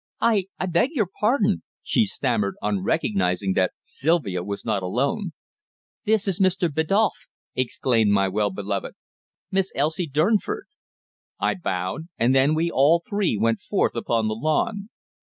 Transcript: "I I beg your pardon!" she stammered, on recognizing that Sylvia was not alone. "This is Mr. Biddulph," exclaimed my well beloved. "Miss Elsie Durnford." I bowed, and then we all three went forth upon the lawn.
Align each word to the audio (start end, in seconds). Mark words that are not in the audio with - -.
"I 0.19 0.45
I 0.59 0.65
beg 0.65 0.93
your 0.95 1.05
pardon!" 1.19 1.61
she 1.83 2.05
stammered, 2.05 2.55
on 2.59 2.81
recognizing 2.81 3.53
that 3.53 3.73
Sylvia 3.83 4.43
was 4.43 4.65
not 4.65 4.81
alone. 4.81 5.33
"This 6.05 6.27
is 6.27 6.39
Mr. 6.39 6.69
Biddulph," 6.73 7.27
exclaimed 7.53 8.09
my 8.09 8.27
well 8.27 8.49
beloved. 8.49 8.95
"Miss 9.51 9.71
Elsie 9.75 10.07
Durnford." 10.09 10.65
I 11.39 11.53
bowed, 11.53 12.07
and 12.17 12.33
then 12.33 12.55
we 12.55 12.71
all 12.71 13.03
three 13.07 13.37
went 13.39 13.59
forth 13.61 13.93
upon 13.95 14.27
the 14.27 14.33
lawn. 14.33 14.89